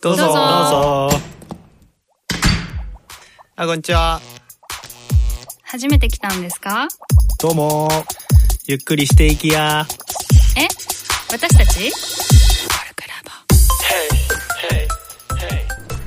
[0.00, 0.22] どうぞ。
[0.24, 1.20] どうぞどうぞ。
[3.56, 4.20] あ、こんにちは。
[5.62, 6.88] 初めて来たんですか？
[7.40, 7.88] どうも。
[8.66, 9.86] ゆっくりしていきや。
[10.56, 10.66] え？
[11.30, 11.92] 私たち？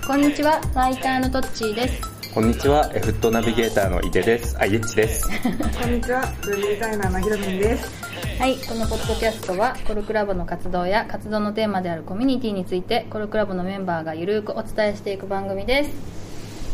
[0.05, 2.01] こんにちは、ライターのトッチーです。
[2.33, 4.57] こんにちは、えフットナビゲーターの井出です。
[4.59, 5.29] あ、ゆっちです。
[5.79, 8.00] こんにちは、ウェブデザイナーのひろみんです。
[8.39, 15.91] はい、このポッドキャストはコルクラボの活動や活動のテーマであるコミュニティについてコルクラボのメンバーがゆるくお伝えしていく番組です。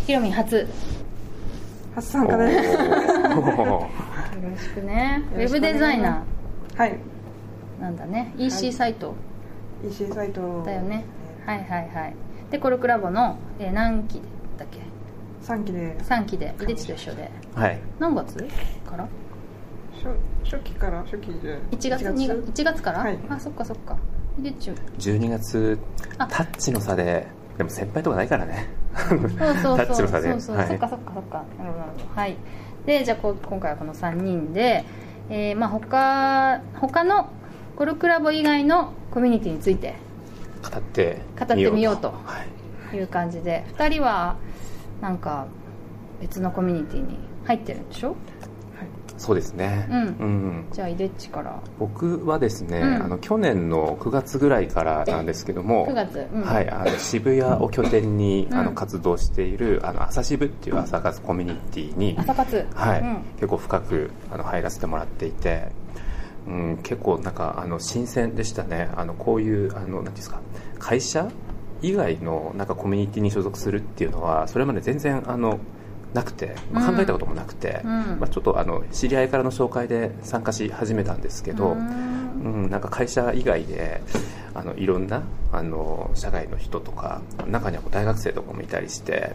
[0.08, 0.68] ひろみん初、よ
[1.96, 2.78] 初参加です。
[2.78, 3.90] ろ
[4.58, 5.24] しくね。
[5.36, 6.24] ウェブデザイナ
[6.76, 6.98] はい。
[7.80, 8.34] ーなんだね。
[8.38, 9.14] EC サイト
[9.86, 10.64] EC サイト。
[10.66, 11.04] だよね。
[11.46, 12.16] はいはいはい。
[12.52, 14.22] で、コルクラボの、えー何期
[14.58, 14.80] だっけ
[15.46, 17.30] ？3期で、3期で、いでちと一緒で。
[17.56, 17.80] はい。
[18.00, 18.38] 何月
[18.86, 19.08] から？
[20.44, 21.60] 初初期から初期で。
[21.72, 22.82] 1月 ,2 月1月。
[22.82, 23.20] から、はい。
[23.30, 23.98] あそっかそっか。
[24.40, 25.80] いでちゅ12月、
[26.18, 28.68] あタッチの差で、でも先輩とかないからね。
[28.96, 29.78] そうそうそう。
[29.78, 30.31] タッチの差で。
[30.31, 30.68] そうそう、はい。
[30.68, 31.44] そっかそっかそっか。
[31.58, 32.06] なるほどなるほど。
[32.16, 32.38] はい。
[32.86, 34.86] でじゃあこう今回はこの3人で、
[35.30, 37.30] えーまあ他他の
[37.76, 39.96] コルクラボ以外のコミュニティについて。
[40.64, 42.09] 語って語ってみようと。
[42.09, 42.44] は
[42.94, 42.96] い。
[42.96, 43.66] いう感じで。
[43.78, 44.38] 2人は
[45.02, 45.48] なんか
[46.22, 48.16] 別のコミュニティに入ってるんでしょ？
[49.18, 49.88] そうですね。
[49.90, 49.98] うん。
[49.98, 50.68] うん。
[50.72, 51.60] じゃあイデッチから。
[51.80, 53.04] 僕はですね、うん。
[53.04, 58.58] あの去年の9月ぐらいからなんですけども9月、うん、はい、あの渋谷を拠点に、うん。
[58.58, 62.66] あの活動しているあの朝渋っていう朝活コミュニティに、朝活。
[62.74, 63.18] はいうん。
[63.36, 65.70] 結構深くあの入らせてもらっていて、
[66.48, 68.90] うん、結構なんかあの新鮮でしたね。
[68.96, 70.40] あのこういうあのなんですか
[70.80, 71.30] 会社
[71.81, 75.59] 以外のなんかコミュニティに所属するっていうのはそれまで全然あの
[76.18, 77.90] なくて、まあうん考えたこともなくて、うん。
[77.90, 82.18] まあ、ちょっとあの知り合いからの紹介で参加し始めたんですけど、うん。
[82.38, 84.02] うん、なんか会社以外で
[84.54, 89.32] あのいろんなあの社外の人とか中には大学生とかもいたりして、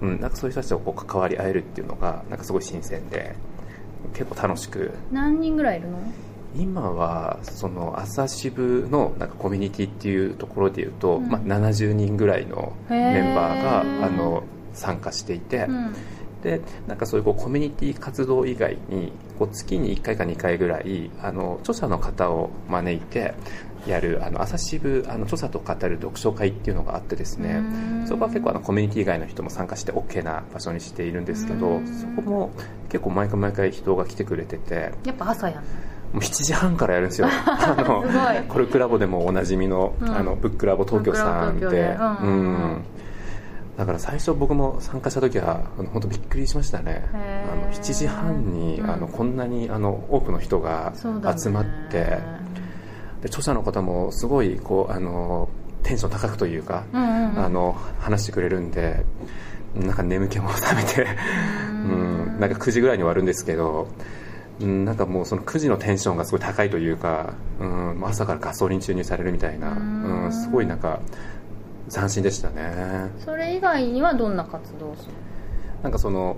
[0.00, 3.34] うん、なんかそういう人たちとこう関わり合えるっていうのがなんかすごい新鮮で
[4.14, 4.92] 結構楽しく。
[5.12, 5.98] 何人ぐらいいるの？
[6.56, 11.28] 今はその朝渋のなんかコミュニティっていうところでいうと、うん。
[11.28, 14.42] まあ、70人ぐらいのメンバーがあの
[14.74, 15.94] 参加していて、うん
[16.42, 23.34] でなんかそういうこうコミュニティ活動以外にこう月に1回か2回ぐらいあの著者の方を招いて
[23.86, 27.54] やるあの朝渋あの著者と語る読書会っていうのがあってですね。
[27.54, 28.06] うん。
[28.06, 31.86] そこは結構あのコミュニティ以外の人も参加して OK な場所にしているんですけどうん。
[31.86, 32.50] そこも
[32.90, 35.62] 結構毎回毎回人が来てくれててやっぱ朝やんの？
[36.12, 37.28] もう7時半からやるんですよ。
[37.46, 38.04] あの
[38.48, 40.10] コルクラボでもおなじみの,、うん。
[40.10, 41.66] あのブックラボ東京さんで。
[41.66, 42.34] うんうん。
[42.34, 42.82] うん
[43.80, 47.02] だから最初僕も参加した時は本当びっくりしましたね。
[47.14, 47.16] あ
[47.56, 48.90] の7時半に、うん。
[48.90, 52.18] あのこんなにあの多くの人が集まって、
[53.22, 55.48] で著者の方もすごいこうあの
[55.82, 57.38] テンション高くというか、うんうんうん。
[57.42, 59.02] あの話してくれるんで
[59.74, 61.06] なんか眠気も覚めて
[61.70, 62.36] うん。
[62.38, 63.88] なんか9時ぐらいに終わるんですけど
[64.60, 70.24] うんなんかもうその9時のテンションがすごい高いというか、うん、朝からガソリン注入されるみたいな、うん。
[70.24, 71.00] うん、すごいなんか
[71.90, 73.10] 斬新でしたね。
[73.24, 75.12] それ以外にはどんな活動をする？
[75.82, 76.36] なんかその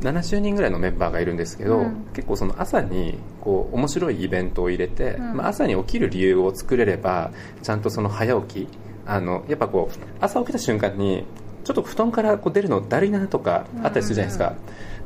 [0.00, 2.06] 70人ぐらいのメンバーがいるんですけど、うん。
[2.12, 5.36] 結構その朝にこう面白いイベントを入れて、うん。
[5.36, 7.32] まあ、朝に起きる理由を作れれば
[7.62, 8.68] ちゃんとその早起き
[9.06, 11.24] あのやっぱこう朝起きた瞬間に
[11.64, 14.54] ちょっと布団からこう出るのだるいなとかあったりするじゃないですか、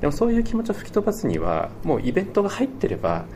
[0.00, 3.28] でもそういう気持ちを吹き飛ばすにはもうイベントが入ってればなんて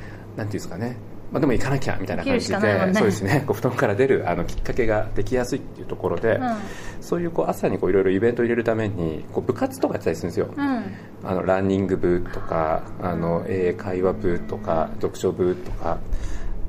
[0.42, 0.96] いうんですかね
[1.34, 2.92] まあ、でも行かなきゃみたいな感じで、ね。
[2.94, 3.42] そうですね。
[3.44, 6.56] こう布団から出るあのきっかけができやすいっていうところで、うん。
[7.00, 10.94] そういうこう朝にこういろいろイベントを入れるためにこう部活とかやってたりするんですよ、うん。
[11.24, 15.98] あのランニング部とかあの英会話部とか読書部とか。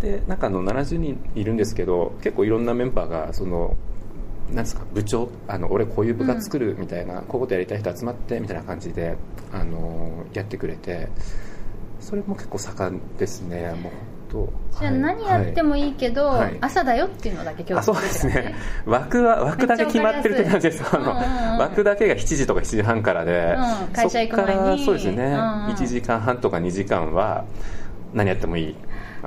[0.01, 3.77] でなんかあの70人いるんですけど結構いろんなメンバーがその
[4.49, 9.15] なんですか部長あの俺こういう部活作るみたいな、こういうことやりたい人集まってみたいな感じで
[9.51, 11.07] あのやってくれて
[11.99, 13.73] それも結構盛んですね。
[13.81, 13.93] もう
[14.41, 16.57] 本当じゃあ何やってももいいけど、はい。
[16.61, 18.55] 朝だよっていうのだけ今日あそうですね。
[18.85, 20.83] 枠は枠だけ決まってるって感じです。
[20.95, 21.57] あの、うんうんうん。
[21.59, 23.93] 枠だけが7時とか7時半からで、うん。
[23.93, 24.85] 会社行く前に。
[24.85, 25.31] そうですね、うん。
[25.31, 27.45] うん1時間半とか2時間は
[28.13, 28.75] 何やってもいい。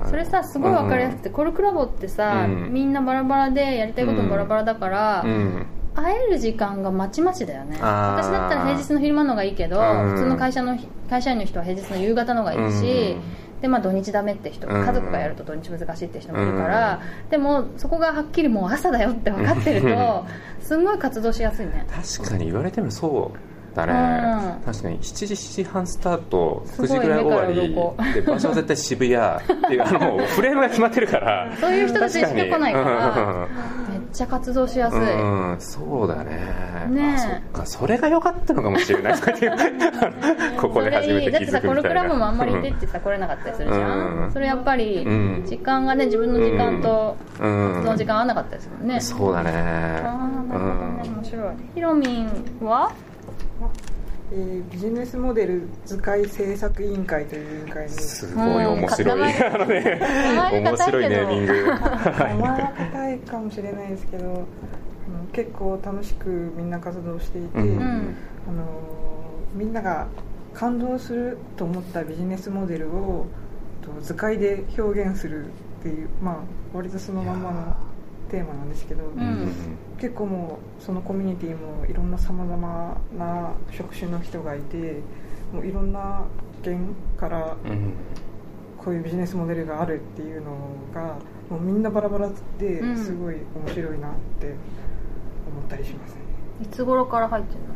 [0.08, 2.72] それさすごい分かりやすくて、コルクラボってさ、うん。
[2.72, 5.30] みんなバラバラでやりたいこともバラバラだから、うん。
[5.30, 7.76] うん会える時間がまちまちだよね。
[7.80, 10.10] 私だったら平日の昼間のがいいけど、うん。
[10.12, 10.78] 普通の会社の
[11.10, 13.16] 会社員の人は平日の夕方のがいいし、
[13.60, 17.00] でまあ、土日ダメって人うん家族がやると土日難しいって人もいるから、
[17.30, 20.26] でもそこがはっきりもう朝だよって分かってると
[20.60, 21.86] すんごい活動しやすいね。
[21.90, 24.72] 確かに言われてみるそうったね、うん。
[24.72, 31.52] 確かに7時7時半スタートすごい9時ぐらい終わりで場所は絶対渋谷っていうあの フレームが決まってるから。
[31.60, 33.48] そういう人たちしか来ないから。
[33.90, 36.86] めっちゃ活動しやすい、うん、そうだね。
[36.88, 37.66] ねそっか。
[37.66, 39.14] それが良かったのかもしれない。
[40.60, 41.68] ここで初めて気だってさづくみたいな。
[41.68, 44.32] このクラブもあんまり行ってってさ来れなかったりするじゃん、うん。
[44.32, 45.42] それやっぱりうん。
[45.46, 47.68] 時間がね自分の時間とうん。
[47.74, 49.50] 活動の時間合わなかったですもんね、そうだね。
[50.04, 51.54] ああなるほどね面白い。
[51.74, 52.28] ひろみん
[52.62, 52.92] は？
[54.30, 57.90] えービジネスモデル図解製作委員会という委員会に。
[57.90, 61.52] すごい面白い、うん面白いネーミング。
[61.54, 64.44] 名前は硬いかもしれないですけど、あの
[65.32, 67.78] 結構楽しくみんな活動していて、うん。
[67.78, 68.16] うん。
[68.48, 68.64] あの
[69.54, 70.06] みんなが
[70.52, 73.26] 感動すると思ったビジネスモデルを
[73.82, 75.48] と図解で表現するっ
[75.82, 76.36] ていう、まあ、
[76.74, 77.76] 割とそのまんまの
[78.30, 79.52] テーマなんですけど、ん。
[79.98, 85.00] 結構もうそのコミュニティもいろんなさまざまな職種の人がいて
[85.52, 86.22] もういろんな
[86.62, 87.92] 県からうん
[88.78, 90.52] こういうビジネスモデルがあるっていうの
[90.94, 91.16] が
[91.50, 92.96] もうみんなバラバラでうん。
[92.96, 93.36] すごい
[93.66, 94.54] 面白いなって
[95.50, 96.20] 思ったりしますね、
[96.62, 97.66] いつ頃から入ってるの？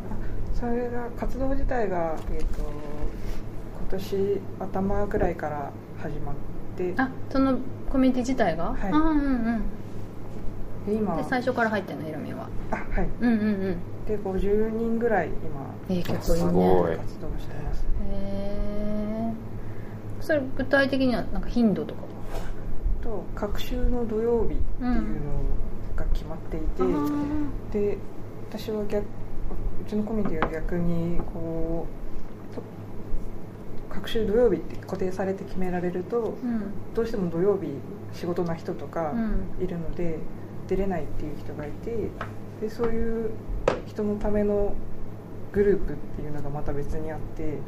[0.53, 5.71] それが活動自体が、えー、と今年頭ぐらいから
[6.01, 6.35] 始まっ
[6.77, 6.93] て。
[6.97, 7.57] あその
[7.89, 8.91] コミュニティ自体が、はい。
[8.91, 9.43] あうんうん。
[9.55, 9.82] で
[10.87, 12.49] 今で最初から入ってんのひろみんは。
[12.71, 13.09] あはい。
[13.21, 13.77] うんうんうん。
[14.05, 15.35] で50人ぐらい今
[15.89, 16.49] えー結構いるね。
[16.49, 17.83] すごい活動してます。
[17.83, 19.33] へえ
[20.19, 22.01] それ具体的にはなんか頻度とか
[23.01, 25.01] と各週の土曜日っていうの
[25.95, 26.59] が決まってい
[27.71, 27.97] て、で
[28.49, 31.85] 私は逆うちのコミュニティは逆にこ
[32.51, 32.61] うと
[33.89, 36.63] 各週土曜日って固定されて決められると、うん。
[36.93, 37.67] どうしても土曜日
[38.13, 39.63] 仕事な人とかうん。
[39.63, 40.19] いるので、
[40.67, 42.09] 出れないっていう人がいて
[42.61, 43.31] でそういう
[43.87, 44.73] 人のための
[45.51, 47.59] グループっていうのがまた別にあって、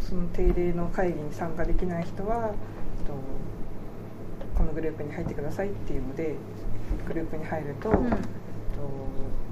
[0.00, 2.54] その定例の会議に参加できない人は
[3.06, 3.12] と
[4.56, 6.34] このグループに入ってくださいっていうので
[7.06, 7.98] グループに入ると,、と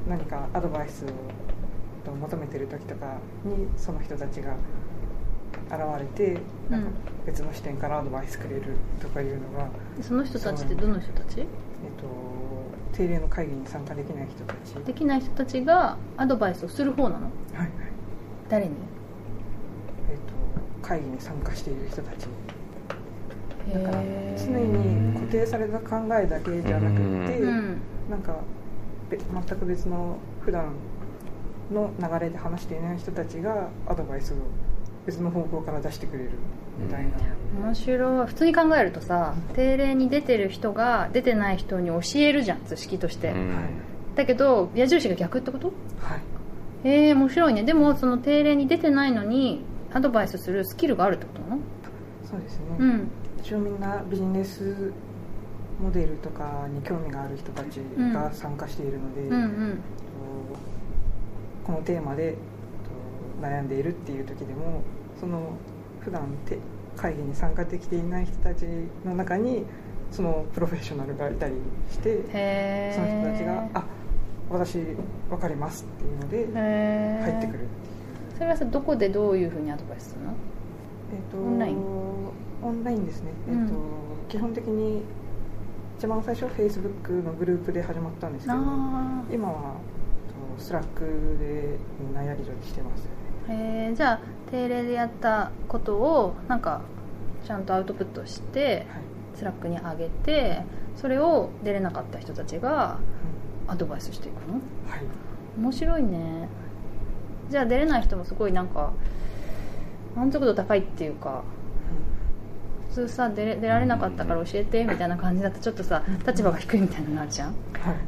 [0.08, 1.08] 何かアドバイスを
[2.06, 4.54] と求めてる時とかにその人たちが
[5.68, 6.40] 現れて
[6.70, 6.88] なんか
[7.26, 8.62] 別の視点からアドバイスくれる
[9.00, 11.40] とかいうのが、でその人たちってどの人たち？
[11.40, 11.46] えっ
[12.00, 17.24] と、定例の会議に参加できない人たち、できない人たちがアドバイスをする方なの？
[17.24, 17.70] はいはい。
[18.48, 18.74] 誰に？
[20.08, 22.28] えっと、会議に参加している人たち。
[23.72, 24.02] だから
[24.38, 27.80] 常に固定された考えだけじゃなくって、うん。
[28.08, 28.36] なんか
[29.10, 30.74] べ全く別の普段
[31.72, 34.36] の流れで話していない人たちがアドバイスを
[35.06, 36.30] 別の方向から出してくれる
[36.78, 37.10] みたいな、
[37.64, 38.26] 面白い。
[38.26, 43.48] 普通に考えるとさ定例に出てる人が出てない人に教えるじゃん図式として、うん。
[43.48, 43.64] はい。
[44.16, 45.68] だけど矢印が逆ってこと？
[46.00, 46.16] は
[46.84, 46.88] い。
[46.88, 47.62] へえ面白いね。
[47.62, 49.62] でもその定例に出てないのに
[49.92, 51.62] アドバイスするスキルがあるってことなの？
[52.24, 53.08] そうですね、うん。
[53.38, 54.92] 一応みんなビジネス
[55.80, 57.76] モデルとかに興味がある人たち
[58.12, 59.78] が参加しているので、うんうん。
[61.64, 64.82] このテーマでと悩んでいるっていう時でも
[65.20, 65.52] その
[66.00, 66.58] 普段て
[66.96, 68.64] 会議に参加できていない人たち
[69.04, 69.64] の中に
[70.10, 71.54] そのプロフェッショナルがいたり
[71.90, 73.84] してその人たちが「あ
[74.48, 74.78] 私
[75.28, 77.66] 分かります」っていうのでへ入ってくる
[78.36, 80.32] それはさどこでどういうふうにアドバイスするの？
[81.12, 81.76] えっとオンライン？
[82.62, 83.62] オンラインですね、うん。
[83.62, 83.74] えっと
[84.28, 85.02] 基本的に
[85.98, 89.74] 一番最初は Facebook のグループで始まったんですけどあ今は
[90.28, 91.00] えっとスラック
[91.40, 93.08] でみんなやり取りしてます
[93.48, 96.82] えじゃあ定例でやったことをなんか
[97.46, 99.06] ちゃんとアウトプットしてはい。
[99.36, 100.62] スラックに上げて
[100.96, 102.98] それを出れなかった人たちが
[103.66, 104.54] アドバイスしていくの？
[104.54, 105.02] はい。
[105.58, 106.48] 面白いね。
[107.50, 108.92] じゃあ出れない人もすごいなんか
[110.16, 111.44] 満足度高いっていうか
[112.88, 117.48] 普通さ出れ出られなかったから教えてみたいな感じだとちょっとさ立場が低いみたいになるじゃん。
[117.48, 117.56] はい。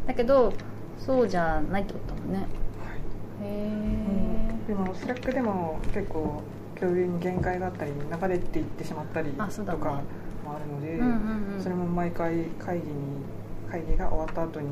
[0.07, 0.54] だけど
[0.99, 2.47] そうじゃないってことだもんね
[4.68, 6.42] でもスラックでも結構
[6.78, 10.02] 共有に限界があったり流れていってしまったりとか
[10.44, 11.62] もあるのでえうんうんうん。
[11.62, 12.92] それも毎回会議に
[13.70, 14.68] 会議が終わった後に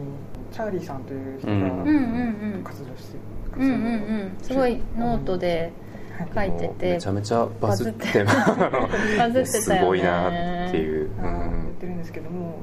[0.52, 3.18] チャーリーさんという人が活動して
[3.56, 3.76] うんうんう
[4.26, 4.36] ん。
[4.42, 5.72] すごいノートで
[6.34, 6.92] はい書いてて。
[6.94, 9.80] めちゃめちゃバズってバズってたよね。
[9.80, 10.28] すごいな
[10.68, 12.58] っていう、うあー言っんてるんですけども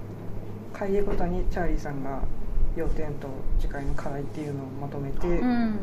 [0.72, 2.22] 会議ごとにチャーリーさんが
[2.76, 3.28] 要点と
[3.60, 5.80] 次回の課題っていうのをまとめて、えーうん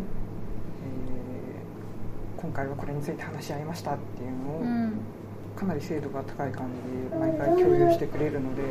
[2.41, 4.93] 今回はこれについて話し合いましたっていうのを、うん。
[5.57, 6.71] かなり精度が高い感
[7.11, 8.63] じで毎回共有してくれるので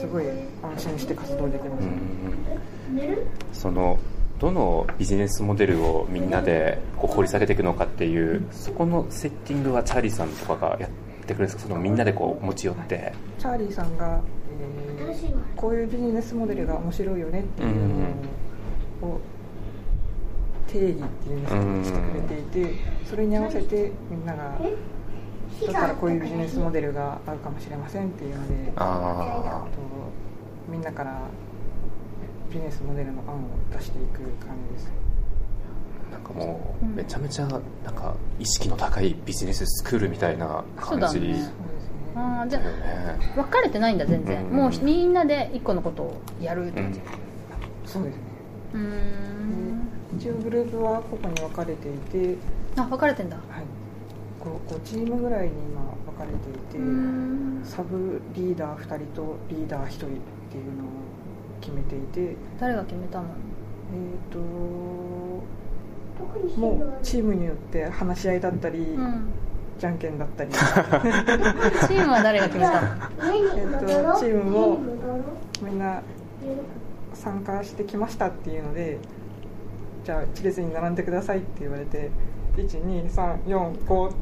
[0.00, 0.24] すごい
[0.62, 3.98] 安心して活動できますね、うんその
[4.40, 10.90] どのビジネスモデルをみんなでこう掘り下げていくのかっていうそこのセッティングはチャーリーさんとかがやっ
[11.26, 11.62] てくれるんですか？
[11.62, 13.12] そのみんなでこう持ち寄って。
[13.38, 14.20] チャーリーさんが、
[14.98, 17.68] えーこういうビジネスモデルが面白いよねっていう
[19.00, 19.20] のを
[20.74, 22.74] 定義っていうんですかうんしてくれていて
[23.08, 29.80] それに合わせてみんながだったらこういうビジネスモデルが合うかもしれませんっていうのであと
[30.72, 31.20] みんなから
[32.48, 33.40] ビジネスモデルの案を
[33.72, 34.92] 出していく感じです。
[36.10, 37.62] あなんかもうめちゃめちゃなん
[37.94, 40.90] か意識の高いビジネススクールみたいな感じ。
[40.90, 41.14] そうだね。
[41.14, 41.52] そうですね。
[42.16, 42.82] ああじゃだよね。
[43.32, 44.56] あ分かれてないんだ全然、うん。
[44.56, 46.86] もうみんなで一個のことをやるってうん。
[46.86, 47.00] 感じ
[47.86, 48.22] そうですね。
[48.74, 49.73] うーん
[50.18, 52.36] 一応グループは個々に分かれていて。
[52.76, 53.36] あ分かれてんだ。
[53.36, 53.44] はい、
[54.42, 56.78] 5, 5チームぐらいに今分かれていて、
[57.64, 60.88] サブリーダー2人とリーダー1人っていうのを
[61.60, 62.36] 決めていて。
[62.60, 63.26] 誰が決めたの？
[63.92, 64.38] えっ、と
[66.58, 69.30] もうチームによって話し合いだったり、うん。
[69.78, 70.50] じゃんけんだったり。
[70.54, 72.88] チームは誰が決めたの？
[73.56, 74.78] えっとチームも
[75.62, 76.00] みんな
[77.14, 78.98] 参加してきましたっていうので
[80.04, 82.10] じゃあ一列に並んでくださいって言われて
[82.56, 84.14] 1234 5っていうので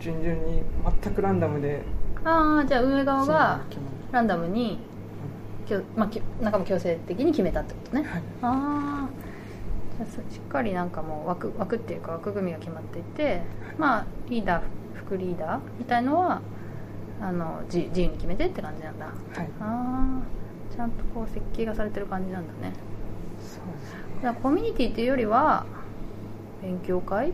[0.00, 0.62] 順々に
[1.02, 1.82] 全くランダムで
[2.24, 3.60] ああじゃあ運営側が
[4.12, 4.78] ランダムに、
[5.66, 8.22] きょまあ、き仲間強制的に決めたってことね、はい。
[8.42, 9.08] ああ
[9.98, 13.42] じゃあそしっかりなんかもう枠枠っていうか枠組みが決まっていて
[13.76, 14.62] まあリーダー
[14.94, 16.40] 副リーダーみたいのは
[17.20, 19.06] あの自自由に決めてって感じなんだ。
[19.06, 19.14] はい。
[19.60, 20.22] あ
[20.70, 22.72] あちゃんとこう設計がされてる感じなんだね
[23.64, 25.66] そうですねだからコミュニティっていうよりは
[26.62, 27.32] 勉強会、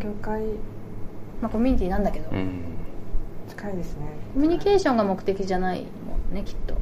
[0.00, 0.42] 強会。
[1.42, 2.62] まあ、コミュニティなんだけど、うん。
[3.48, 4.06] 近いですね。
[4.32, 6.74] コミュニケーションが目的じゃないもんねきっと。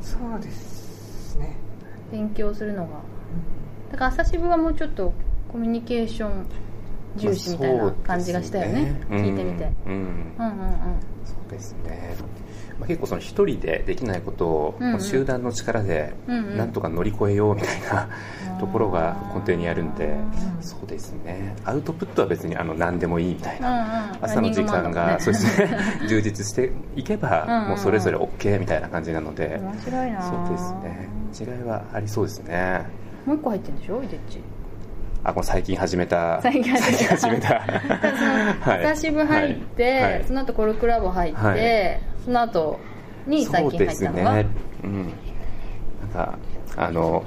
[0.00, 1.56] そうですね、
[2.10, 3.00] 勉強するのが。
[3.92, 5.12] だから朝渋はもうちょっと
[5.48, 6.46] コミュニケーション
[7.16, 10.00] 重視みたいな感じがしたよね,、まあそうです聞いてみて、うんうん。
[10.00, 10.76] うんうんうん。
[11.24, 12.16] そうですね、
[12.78, 18.08] まあ、結構その一人でできないことをうんうん集団の力でなんとか乗り越えようみたいな
[18.58, 21.54] ところが根底にあるんでうんそうですね。
[21.64, 24.24] アウトプットは別にあの何でもいいみたいなうんうん。
[24.24, 25.78] 朝の時間がそうですね。
[26.08, 30.22] 充実していけばもうそれぞれ OK みたいな感じなので面白いな。
[30.22, 31.54] そうですね。
[31.56, 32.86] 違いはありそうですね。
[33.26, 34.02] もう一個入ってるんでしょ？
[34.02, 34.40] イデッチ
[35.26, 36.40] あこの最近始めた。
[36.42, 37.16] 最近始めた。
[37.16, 37.54] 始めた。
[38.60, 38.84] はい。
[38.86, 40.02] 朝渋入って、はい。
[40.02, 40.24] はい。
[40.26, 42.80] その後コルクラボ入って、はいその後
[43.26, 44.46] に最近入ったのが、そうですね。
[44.84, 45.12] うん
[46.00, 46.38] なんか
[46.76, 47.24] あの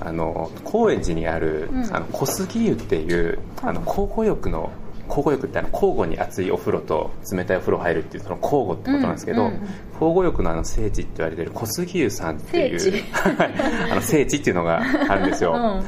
[0.00, 1.94] あの高円寺にある、うん。
[1.94, 4.70] あの小杉湯っていうあの交互浴の
[5.08, 9.62] 交互浴ってあの交互に熱いお風呂と冷たいお風呂入るっていうその交互ってことなんですけど、うんうんうん。
[9.92, 13.02] 交互浴のあの聖地って言われてる小杉湯さんっていう
[13.90, 15.84] あの聖地っていうのがあるんですよ、うん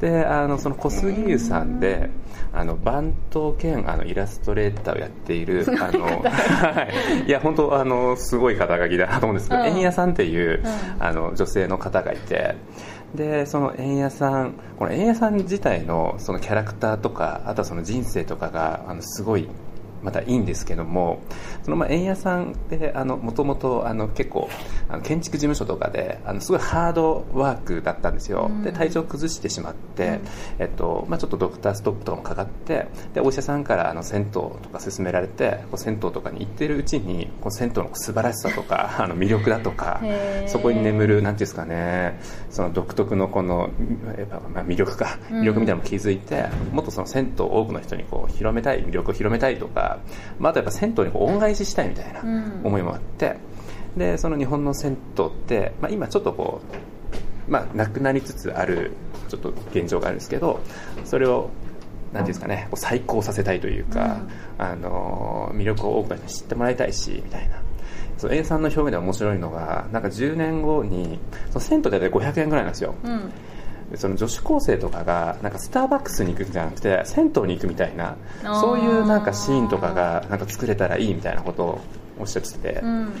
[0.00, 2.10] であのその小杉湯さんで
[2.52, 6.88] あのバント兼あのイラストレーターをやっているあの、は
[7.24, 9.66] い、いや本当あのすごい肩書きだなと思うんですけど、うん。
[9.68, 11.02] 円屋さんっていう、うん。
[11.02, 12.56] あの女性の方がいて
[13.14, 19.48] でその円屋さんこの円屋さん自体のそのキャラクターとかあとはその人生とかがあのすごい
[20.02, 21.20] またいいんですけども
[21.62, 24.48] そのまあ円屋さんってもともと結構
[24.88, 28.62] あの建築事務所とかであのすごいハードワークだったんですよ、うん。
[28.62, 30.20] で体調崩してしまって、うん。
[30.58, 40.00] えっとまあ、ちょっとドクターストップとかもかかってでお医者さんからあの銭湯とか勧められてこう銭湯とかに行ってるうちにこう銭湯の素晴らしさとか あの魅力だとか
[40.46, 43.70] そこに眠るなんていうんですかねその独特のこの
[44.16, 45.18] やっぱまあ魅力か。
[45.30, 45.40] うん。
[45.40, 49.87] 魅力みたいなのも気づいて、もっとその銭湯を多くの人にこう広めたい魅力を広めたいとか、
[50.38, 52.60] まあ、あとやっぱ銭湯に恩返ししたいみたいなうん。
[52.64, 53.36] 思いもあって、
[53.96, 56.60] でその日本の銭湯って、まあ、今ちょっとこ
[57.48, 58.92] う、まあ、なくなりつつある
[59.28, 60.60] ちょっと現状があるんですけど
[61.04, 61.50] それを
[62.12, 64.22] なんていうんですかねこう再興させたいというか、
[64.56, 67.60] あの魅力を多くの人に知ってもらいたいしみたいな。
[68.16, 72.94] その A さんの表現で面白いのがなんか10年後にその銭湯で大体500円ぐらいなんですよ。
[73.04, 73.28] うん。
[73.28, 73.32] で
[73.94, 78.16] その女子高生とかがなんかスターバックスに行くんじゃなくて銭湯に行くみたいな
[78.60, 81.80] そういうなんかシーンとかがなんか作れたらいいみたいなことを
[82.20, 83.12] おっしゃってて、うん。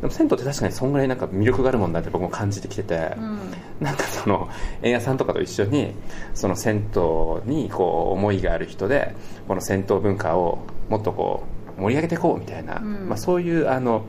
[0.00, 3.38] でも銭湯って確かにそんぐらいなんか魅力があるもんだって僕も感じてきてて、うん。
[3.80, 4.48] なんかその
[4.82, 5.92] 円屋さんとかと一緒に
[6.34, 9.14] その銭湯にこう思いがある人で
[9.46, 11.44] この銭湯文化をもっとこ
[11.78, 13.08] う盛り上げていこうみたいな、うん。
[13.08, 14.04] まあ、そういうあの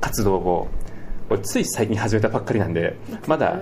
[0.00, 0.68] 活動を
[1.42, 3.60] つい最近始めたばっかりなんでまだ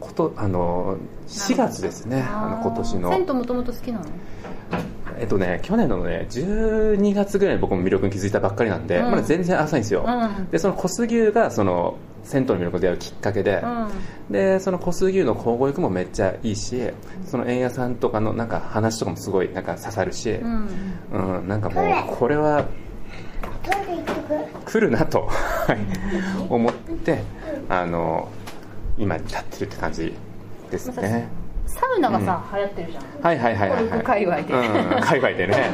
[0.00, 3.10] ことあの4月ですねあの今年の。
[3.10, 4.04] 銭湯もともと好きなの？
[5.18, 9.10] えっとね去年のね12月ぐらいに僕も魅力に気づいたばっかりなんで、うん。
[9.10, 10.50] まだ全然浅いんですよ、うん。
[10.50, 13.88] でその小杉牛がその銭湯の魅力であるきっかけで、うん。
[14.30, 16.80] でその小杉牛の交互浴もめっちゃいいし
[17.24, 20.68] その円屋さんとかのなんか話とかもすごいなんか刺さるし、うん。
[21.12, 22.66] うん、なんかもうこれは
[24.66, 25.78] 来るなとはい
[26.48, 27.22] 思って
[27.68, 28.28] あの
[28.98, 30.14] 今に至ってるって感じ
[30.70, 31.28] ですね。
[31.66, 33.04] サウナがさ、流行ってるじゃん。
[33.22, 34.54] はいはいはいはい、はい、界隈で。
[34.54, 35.70] うん、界隈でね。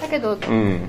[0.00, 0.80] だけど、うん。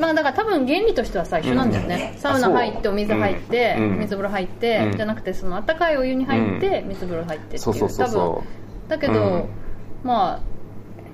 [0.00, 2.20] まあだから多分原理としてはさ一緒なんだよね、うん。
[2.20, 3.98] サウナ入ってお水入って、うん。
[3.98, 4.96] 水風呂入って、うん。
[4.96, 7.60] じゃなくてその温かいお湯に入って、水風呂入ってっていう。
[7.60, 8.42] そうそうそうそ
[8.88, 8.98] 多分。
[8.98, 9.48] だけど、うん。
[10.02, 10.40] まあ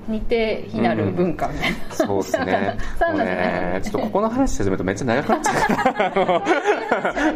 [0.09, 2.79] 似て非なる文化みたいな、うそうですね。
[2.99, 6.45] サウナじゃないねちょっとここの話始めるとめっちゃ長くなっちゃうから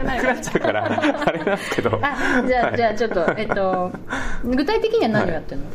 [0.04, 0.84] 長くなっちゃうから
[1.26, 2.00] あれなんですけど。
[2.02, 3.92] あじゃあじゃあちょっとえっと
[4.44, 5.66] 具体的には何をやってるの、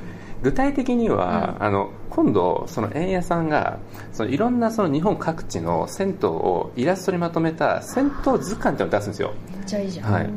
[0.41, 1.65] 具体的には、うん。
[1.65, 3.77] あの今度その円屋さんが
[4.11, 9.33] そのいろんなその日本各地の銭湯をイラストにまとめた銭湯図鑑っていうのを出すんですよ。
[9.51, 10.29] めっちゃいいじゃん、はい。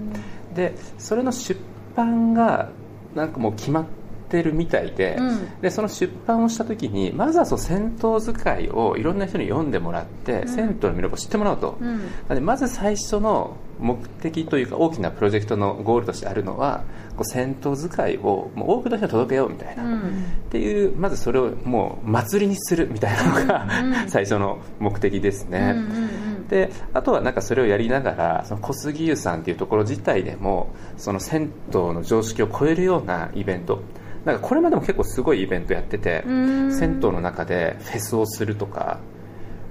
[0.55, 1.59] でそれの出
[1.97, 2.69] 版が
[3.15, 3.85] なんかもう決まっ
[4.31, 5.61] てるみたいで,、うん。
[5.61, 10.49] でその出版をした時にまずはその銭湯使いをいろんな人に読んでもらって、ん。
[10.49, 12.01] 銭湯の魅力を知ってもらおうと、うん。
[12.29, 16.85] でまず最初の目的というか大きなプロジェクトのゴールとしてあるのは
[17.17, 19.99] こう銭湯使いをもう多くの人に届けようみたいな、うん。
[19.99, 20.03] っ
[20.51, 26.07] ていうまずそれをもう祭りにするみたいなのが、うん最初の目的ですね、うんうんう
[26.41, 26.49] ん。
[26.49, 33.83] であとはなんかそれをやりながらその小杉湯さんっていうところ自体でもその銭湯の常識を超えるようなイベント
[34.25, 36.73] なんかこれまでも結構すごいイベントやっててうん。
[36.73, 38.99] 銭湯の中でフェスをするとか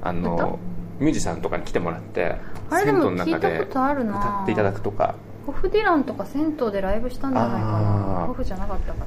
[0.01, 0.59] あの
[0.99, 2.35] ミュージシャンとかに来てもらって
[2.69, 5.15] 銭湯の中で歌っていただくとか。
[5.45, 8.25] ホフディランとか銭湯でライブしたんじゃないかな。
[8.27, 9.05] ホフじゃなかったかな。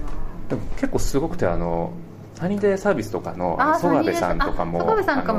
[0.48, 1.92] でも結構すごくてあの
[2.34, 4.80] サニーデーサービスとかの曽我部さんとかも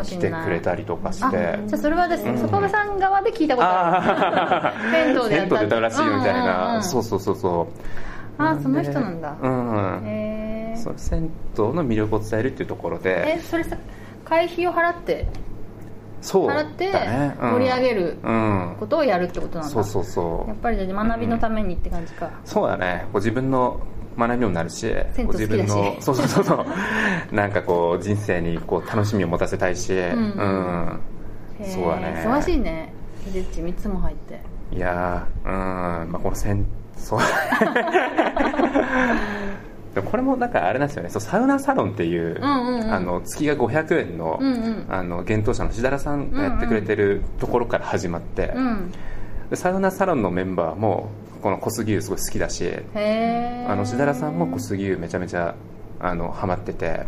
[0.04, 2.38] 来てくれたりとかしあてじゃあそれはですね、うん。
[2.38, 4.74] そこ部さん側で聞いたことああ
[5.14, 6.84] る銭湯で歌うらしいよみたいな、うん。
[6.84, 9.38] そうそうそうそうあーその人なんだ。
[9.42, 13.36] うん、へそう銭湯の魅力を伝えるっていうところで。
[13.36, 13.78] えそれさ
[14.26, 15.28] 会費を払って
[16.22, 17.52] そうだ払ってねうん。
[17.52, 18.76] 盛り上げるうん。
[18.80, 20.50] ことをやるってことなんだ、そうそうそう。
[20.50, 23.02] やっぱりじゃあ学びのためにって感じか、そうだね。
[23.06, 23.80] こう自分の
[24.18, 26.44] 学びにもなるし自分の そうそうそう。
[26.44, 26.66] そ
[27.32, 30.00] うなんかこう人生にこう楽しみを持たせたいし、うん。
[30.00, 31.00] ん。
[31.60, 32.24] へーそうだね。
[32.26, 32.94] 忙しいね。
[33.26, 34.40] ヒデッチ3つも入って。
[34.76, 35.50] いやー
[36.04, 36.66] うん、まあ、この銭
[36.98, 37.20] そう。
[39.96, 41.10] で もこれもなんかあれなんですよね。
[41.10, 42.94] そうサウナサロンっていう,、うんうんうん。
[42.94, 44.86] あの月が500円の,、うんうん。
[44.90, 48.92] あの幻冬者のしだらさんがやってくれてるところから始まって、うん。
[49.50, 51.10] でサウナサロンのメンバーも
[51.42, 52.72] この小杉湯すごい好きだし
[53.68, 55.56] あのしだらさんも小杉湯めちゃめちゃ
[56.00, 57.06] あのハマってて。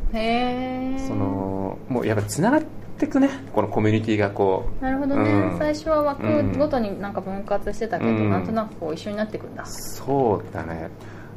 [1.08, 2.68] そのもうやっぱつながって
[3.08, 3.30] くね。
[3.54, 5.58] このコミュニティがこうなるほどね、うん。
[5.58, 8.30] 最初は枠ごとになんか分割してたけど、うん。
[8.30, 9.66] なんとなくこう一緒になっていくんだ。
[9.66, 10.90] そうだね。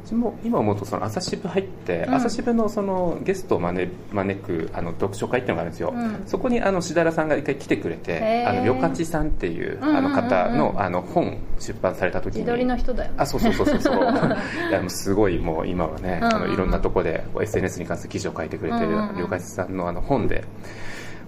[0.05, 2.15] 私も今思うとその朝渋入って、うん。
[2.15, 6.23] 朝渋のそのゲストを招招くあの読書会っていうのがあるんですよ、うん。
[6.25, 9.91] そこにあのしだらさんが一回来てくれてあのよかちさんっていううんうんうん。
[9.91, 12.41] うんあの方のあの本出版された時に。
[12.41, 13.15] 自撮りの人だよね。
[13.19, 13.95] あそうそうそうそうそう。
[14.69, 16.27] いやもうすごいもう今はね、うん。
[16.27, 19.17] うんうんあのいろんなとこでこう SNS に関する記事を書いてくれてるうんうんうん。
[19.17, 20.43] 了解さんのあの本で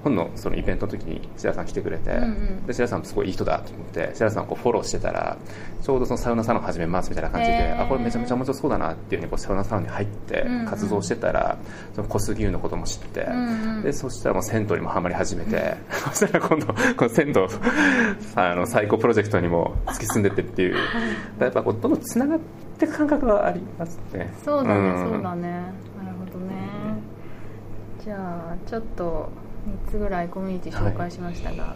[0.03, 2.65] 本のそのイベントの時に白田さん来てくれて、うんうん。
[2.65, 5.37] で白田さんもすごいいい人だと思って白田さんをこうフォローしてたら
[5.81, 7.83] ちょうどそのサウナサロン始めますみたいな感じで、へー。
[7.83, 10.65] あこれめちゃめちゃ面白そうだなっていうふうにこうサウナサロンに入ってうんうん。
[10.65, 11.57] 活動してたら、
[11.95, 13.83] その小杉湯のことも知って、うんうん。
[13.83, 15.75] でそしたらもう銭湯にもハマり始めて、
[16.13, 16.73] そしたら今度こ
[17.05, 17.33] の銭湯
[18.35, 20.75] あの最高プロジェクトにも突き進んでってっていう。
[21.39, 22.39] やっぱこうどんどんつながっ
[22.77, 24.33] ていく感覚がありますね。
[24.43, 25.09] そうだね、ん。
[25.09, 25.49] そうだね。
[25.49, 25.71] なる
[26.31, 26.55] ほどね。
[28.03, 29.29] じゃあちょっと
[29.87, 31.75] 3つぐらいコミュニティ紹介しましたが、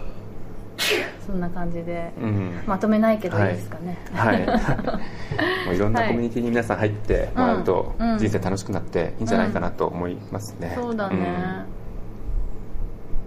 [1.26, 2.64] そんな感じでうん。
[2.66, 4.46] まとめないけどいいですかね、はい、
[5.66, 8.12] もういろんなコミュニティに皆さん入ってもらうとうん。
[8.14, 11.66] うん人生楽しくなっていいんじゃないかなと思いますね、そうだね、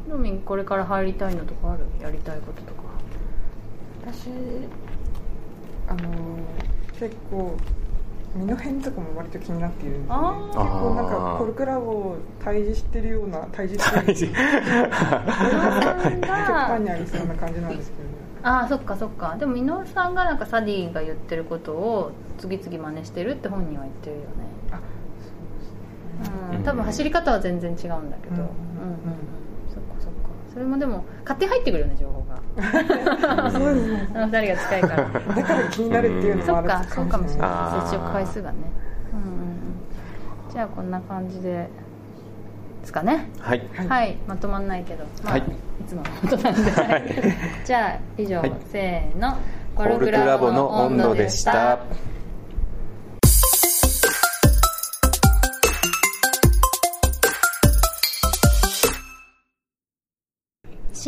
[0.08, 1.84] ロミンこれから入りたいのとかある？
[2.02, 2.88] やりたいこととか。
[4.06, 4.30] 私
[5.88, 6.00] あの
[6.98, 7.56] 結構
[8.38, 10.28] 身の辺とかも割と気になっているんですよね。
[10.46, 16.12] 結構なんかコルクラボを対峙してるような対峙してる極端
[16.82, 18.08] にありそうな感じなんですけどね。
[18.42, 19.36] ああそっかそっか。
[19.38, 24.26] でも稔さんがなんかサディが言ってることを次々真似してるって本人は言ってるよね。
[24.70, 24.80] あ
[26.54, 28.38] うん多分走り方は全然違うんだけど、うん。
[28.38, 28.46] うんうん、
[30.58, 33.50] それもでも勝手に入ってくるよね情報が。
[33.52, 34.08] そうですね。
[34.12, 34.96] あの二人が近いから。
[35.36, 37.88] だから気になるっていうのもあるそっかそうかもしれない。
[37.88, 38.56] 接触回数がね。
[39.12, 40.52] うんうんうん。
[40.52, 41.68] じゃあこんな感じでで
[42.86, 43.30] すかね。
[43.38, 43.62] はい。
[43.88, 45.42] はい、まとまんないけど、まあ、はい。
[45.42, 45.44] い、
[45.86, 46.86] つものことなんで、はい。
[46.86, 48.52] はい、まとまんないけど、まあ、はいい、つものことなんで、じゃあ以上、はい。
[48.72, 49.36] せーの。
[49.76, 51.78] コルクラボの温度でした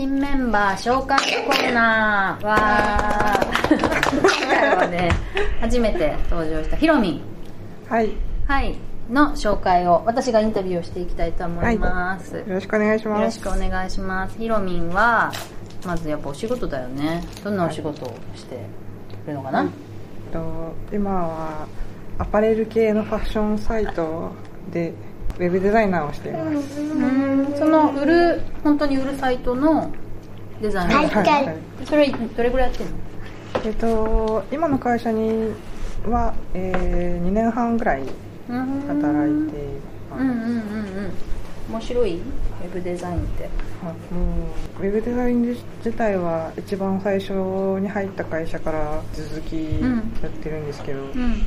[0.01, 2.47] 新メンバー紹介コーナー。
[2.47, 3.79] わー。
[4.19, 5.11] 今回はね
[5.61, 7.23] 初めて登場したヒロミン。
[7.87, 8.09] はい。
[8.09, 8.15] よ
[8.49, 8.79] はい
[9.11, 13.25] の紹介を私がインタビューをしていきたいと思います、ろしくお願いしよます。
[13.25, 14.39] ろしくお願いします。
[14.39, 15.31] ヒロミンは
[15.85, 17.23] まずやっぱお仕事だよね。
[17.45, 18.59] どんなお仕事をして
[19.27, 19.69] るのかな、はい。
[20.33, 21.67] と今は
[22.17, 24.31] アパレル系のファッションサイト
[24.73, 24.95] で
[25.39, 26.81] ウェブデザイナーをしています。
[26.81, 27.20] うん
[27.57, 29.91] その売る本当に売るサイトの
[30.61, 31.87] デザイン、はいはい。
[31.87, 32.97] それどれぐらいやってるの？
[33.65, 35.53] えっと今の会社に
[36.07, 38.03] は、えー、2年半ぐらい
[38.49, 39.69] うん働いてい
[40.11, 40.53] ます、うんうんうんう
[41.09, 41.13] ん。
[41.71, 42.19] 面白い？
[42.19, 43.45] ウェブデザインって。
[43.45, 44.15] はい。
[44.15, 44.21] も
[44.81, 47.33] うウェブデザイン自自体は一番最初
[47.81, 51.47] に入った会社から続きんやってるんですけど、うん。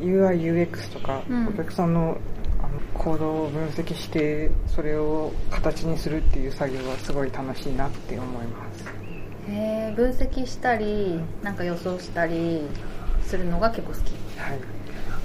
[0.00, 1.48] UIUX とか、うん。
[1.48, 2.16] お客さんの
[3.04, 8.84] 行動を分析してそれを形にするっていう作業はすごい楽しいなって思います。
[9.46, 12.62] へえ分析したりなんか予想したり
[13.22, 14.12] するのが結構好き。
[14.38, 14.58] はい。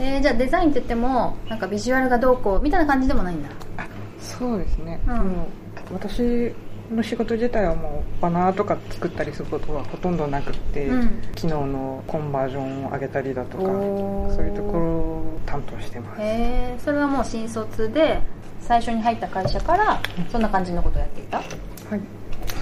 [0.02, 3.50] えー、じゃあデザインって言ってもなんかビジュアルがどうこうみたいな感じでもないんだ。
[3.78, 3.88] あ
[4.20, 5.46] そうですね、うん。
[5.94, 6.54] 私
[6.92, 11.22] の仕事自体はもうバナーとか作ったりすることはほとんどなくって、うん。
[11.36, 16.22] 機能のコンバージョンを上げたりだとかそういうところを担当してます。
[16.22, 18.22] へえそれはもう新卒で
[18.62, 21.38] 最初に入った会社からそんな感じのことをやっていた？
[21.38, 21.48] はい。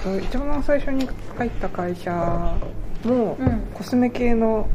[0.02, 2.12] と一番最初に入った会社
[3.04, 3.60] も、うん。
[3.74, 4.68] コスメ系の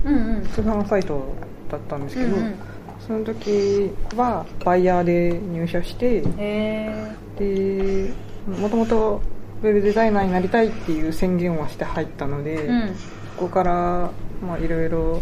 [0.53, 1.33] 通販サイト
[1.69, 2.55] だったんですけど、うんうん。
[2.99, 8.13] その時はバイヤーで入社してへで
[8.47, 9.21] もともと
[9.63, 12.95] ウェブデザイナーになりたいっていう宣言をして入ったので、えうん。
[12.95, 13.03] そ
[13.37, 14.11] こから
[14.45, 15.21] まあいろいろ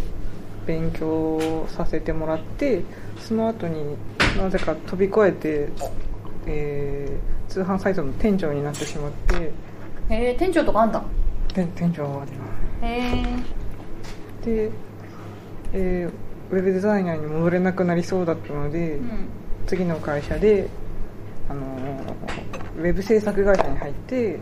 [0.66, 2.82] 勉強させてもらって
[3.18, 3.96] その後に
[4.36, 5.68] なぜか飛び越えて、
[6.46, 9.36] えー通販サイトの店長になってしまって。
[9.36, 11.02] へえ店長とかあんだ？
[11.54, 13.24] で店長はありまへえ
[14.42, 14.70] すで、
[15.74, 19.28] えーウェブデザイナーに戻れなくなりそうだったので、うん。
[19.66, 20.81] 次の会社で、あのー
[22.82, 24.40] ウェブ制作会社に入って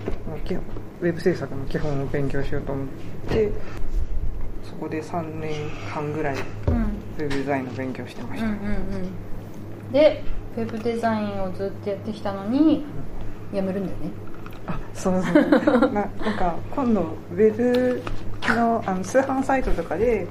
[1.03, 2.87] ウェブ制作の基本を勉強しようと思っ
[3.29, 3.53] て
[4.65, 6.37] そこで3年半ぐらい
[6.69, 6.85] うん。
[7.19, 8.69] ウェブデザインの勉強してました、うんうんう
[9.91, 9.93] ん。
[9.93, 10.25] で
[10.57, 12.83] ウェブデザインをずっとやってきたのに
[13.53, 14.11] 辞めるんだよね。
[14.67, 18.03] あそうそうな なんか今度ウェブ
[18.49, 20.27] のあの通販サイトとかで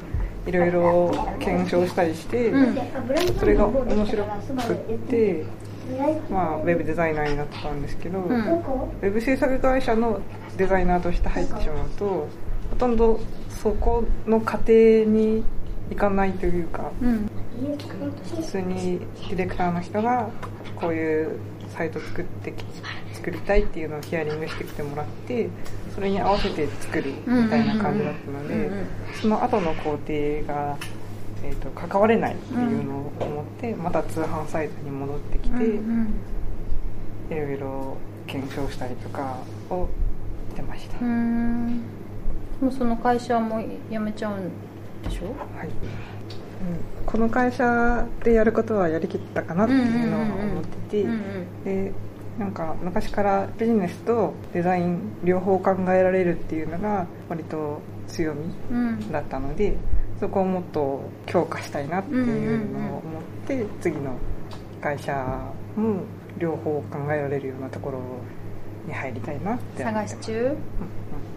[0.47, 2.77] いろいろ検証したりして、うん。
[3.37, 5.45] それが面白くって、
[6.29, 8.35] まあ、ウェブデザイナーになったんですけど、うん。
[8.35, 10.21] ウェブ制作会社の
[10.57, 12.27] デザイナーとして入ってしまうと
[12.69, 14.73] ほとんどそこの過程
[15.05, 15.43] に
[15.89, 17.29] 行かないというかうん。
[18.35, 20.29] 普通にディレクターの人が
[20.75, 22.63] こういうサイト作ってき
[23.13, 25.49] 作りたいっていうのをヒアリングしてきてもらって
[25.93, 28.69] それに合わせて作るみたいな感じだったので
[29.21, 30.77] その後の工程が、
[31.43, 36.09] えー、と関われないっていうのを思ってまた通販サイトに戻ってきてうん
[37.29, 37.35] うん。
[37.37, 37.97] いろいろ
[38.27, 39.37] 検証したりとか
[39.69, 39.87] を
[40.49, 40.97] してました。
[40.97, 41.81] うーん。
[42.59, 44.51] もうその会社も辞めちゃうん
[45.03, 45.25] でしょ？
[45.57, 45.67] はい。
[45.67, 45.73] うん。
[47.05, 51.63] この会社でやることはやりきったかなっていうのは思ってて、うんうん。
[51.63, 51.93] で
[52.37, 59.11] なんか昔からビジネスとデザイン両方考えられるっていうのが割と強みうん。
[59.11, 59.77] だったので
[60.19, 64.13] そこをもっと強化したいなっていうのを思って次の
[64.81, 65.13] 会社
[65.75, 66.01] も
[66.37, 67.99] 両方考えられるようなところ
[68.87, 70.55] に入りたいなって探し中？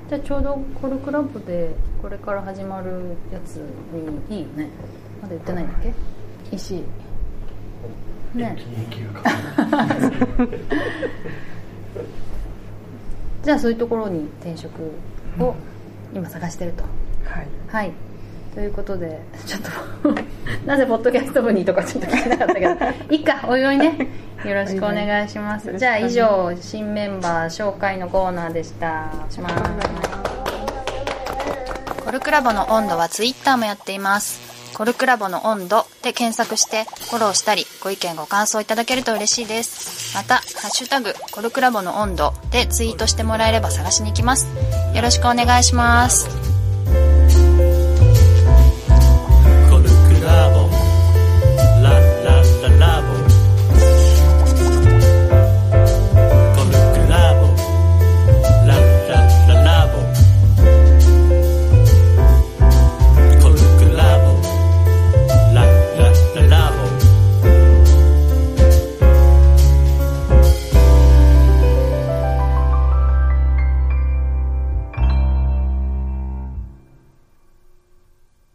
[0.09, 1.71] じゃあちょうどコルクラブで
[2.03, 3.57] これから始まるやつ
[4.29, 4.69] にいいよね。
[5.23, 5.95] まだ言ってないんだっけ？
[6.57, 6.83] 石井
[8.35, 8.57] ね。
[13.45, 14.73] じゃあそういうところに転職
[15.41, 15.55] を
[16.15, 16.85] 今探してると。
[17.25, 17.47] はい。
[17.69, 17.93] はい
[18.55, 20.23] ということでちょっと
[20.67, 22.75] なぜポッドキャスト部にとかちょっと聞けなかったけど
[23.11, 24.09] いいかおいおいね。
[24.45, 25.69] よろしくお願いします。
[25.71, 25.79] はい。
[25.79, 29.11] じゃあ以上新メンバー紹介のコーナーでした。
[29.31, 29.55] します。
[32.05, 34.41] コルクラボの温度はツイッターもやっています。
[34.75, 40.17] コルクラボの温度で検索してフォローしたりご意見ご感想いただけると嬉しいです。
[40.17, 44.47] また「ハッシュタグコルクラボの温度」でツイートしてもらえれば探しに行きます。
[44.95, 46.42] よろしくお願いします